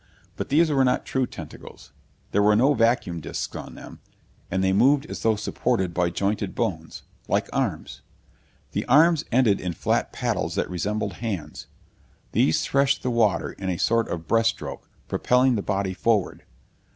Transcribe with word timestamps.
But 0.35 0.49
these 0.49 0.71
were 0.71 0.83
not 0.83 1.05
true 1.05 1.27
tentacles. 1.27 1.91
There 2.31 2.41
were 2.41 2.55
no 2.55 2.73
vacuum 2.73 3.19
discs 3.19 3.55
on 3.55 3.75
them, 3.75 3.99
and 4.49 4.63
they 4.63 4.73
moved 4.73 5.05
as 5.05 5.21
though 5.21 5.35
supported 5.35 5.93
by 5.93 6.09
jointed 6.09 6.55
bones 6.55 7.03
like 7.27 7.47
arms. 7.53 8.01
The 8.71 8.83
arms 8.85 9.25
ended 9.31 9.61
in 9.61 9.73
flat 9.73 10.11
paddles 10.11 10.55
that 10.55 10.67
resembled 10.71 11.13
hands. 11.21 11.67
These 12.31 12.65
threshed 12.65 13.03
the 13.03 13.11
water 13.11 13.51
in 13.51 13.69
a 13.69 13.77
sort 13.77 14.07
of 14.09 14.27
breast 14.27 14.49
stroke, 14.49 14.89
propelling 15.07 15.53
the 15.53 15.61
body 15.61 15.93
forward. 15.93 16.45